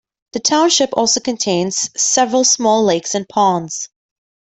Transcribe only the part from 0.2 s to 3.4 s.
The township also contains several small lakes and